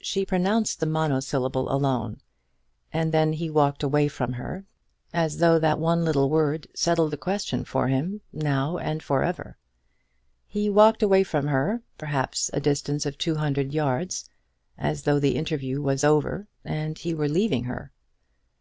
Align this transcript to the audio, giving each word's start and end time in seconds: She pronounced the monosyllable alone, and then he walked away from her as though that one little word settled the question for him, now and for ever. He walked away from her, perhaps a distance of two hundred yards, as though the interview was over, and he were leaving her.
She 0.00 0.24
pronounced 0.24 0.78
the 0.78 0.86
monosyllable 0.86 1.72
alone, 1.72 2.20
and 2.92 3.10
then 3.10 3.32
he 3.32 3.50
walked 3.50 3.82
away 3.82 4.06
from 4.06 4.34
her 4.34 4.64
as 5.12 5.38
though 5.38 5.58
that 5.58 5.80
one 5.80 6.04
little 6.04 6.30
word 6.30 6.68
settled 6.72 7.10
the 7.10 7.16
question 7.16 7.64
for 7.64 7.88
him, 7.88 8.20
now 8.32 8.78
and 8.78 9.02
for 9.02 9.24
ever. 9.24 9.56
He 10.46 10.70
walked 10.70 11.02
away 11.02 11.24
from 11.24 11.48
her, 11.48 11.82
perhaps 11.98 12.48
a 12.52 12.60
distance 12.60 13.04
of 13.06 13.18
two 13.18 13.34
hundred 13.34 13.74
yards, 13.74 14.30
as 14.78 15.02
though 15.02 15.18
the 15.18 15.34
interview 15.34 15.82
was 15.82 16.04
over, 16.04 16.46
and 16.64 16.96
he 16.96 17.12
were 17.12 17.28
leaving 17.28 17.64
her. 17.64 17.90